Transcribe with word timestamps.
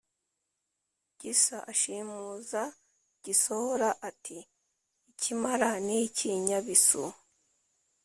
gisa 1.19 1.57
ashimuza 1.71 2.61
gisohora, 3.25 3.89
ati: 4.09 4.37
“ikimara 5.11 5.69
ni 5.85 5.95
iki 6.05 6.29
nyabisu?” 6.47 7.03